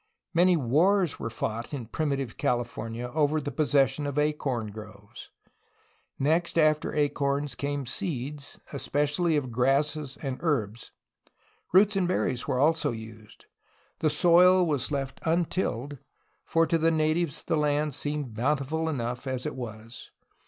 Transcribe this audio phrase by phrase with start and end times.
[0.33, 5.29] Many wars were fought in primitive California over the possession of acorn groves.
[6.17, 10.89] Next after acorns came seeds, especially of grasses and herbs.
[11.71, 13.45] Roots and berries were also used.
[13.99, 15.99] The soil was left untilled,
[16.45, 20.09] for to the natives the land seemed bountiful enough as it was.